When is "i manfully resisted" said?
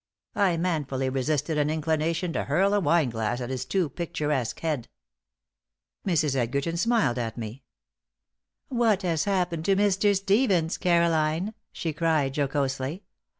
0.33-1.59